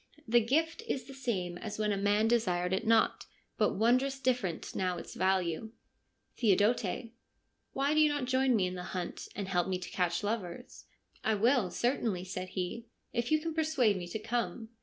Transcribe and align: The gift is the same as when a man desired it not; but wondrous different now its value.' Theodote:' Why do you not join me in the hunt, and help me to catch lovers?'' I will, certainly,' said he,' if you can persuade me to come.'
The 0.27 0.41
gift 0.41 0.81
is 0.87 1.03
the 1.03 1.13
same 1.13 1.59
as 1.59 1.77
when 1.77 1.91
a 1.91 1.95
man 1.95 2.27
desired 2.27 2.73
it 2.73 2.87
not; 2.87 3.27
but 3.55 3.73
wondrous 3.73 4.17
different 4.19 4.75
now 4.75 4.97
its 4.97 5.13
value.' 5.13 5.73
Theodote:' 6.39 7.11
Why 7.73 7.93
do 7.93 7.99
you 7.99 8.09
not 8.09 8.25
join 8.25 8.55
me 8.55 8.65
in 8.65 8.73
the 8.73 8.81
hunt, 8.97 9.27
and 9.35 9.47
help 9.47 9.67
me 9.67 9.77
to 9.77 9.91
catch 9.91 10.23
lovers?'' 10.23 10.85
I 11.23 11.35
will, 11.35 11.69
certainly,' 11.69 12.25
said 12.25 12.49
he,' 12.57 12.87
if 13.13 13.31
you 13.31 13.39
can 13.41 13.53
persuade 13.53 13.95
me 13.95 14.07
to 14.07 14.17
come.' 14.17 14.69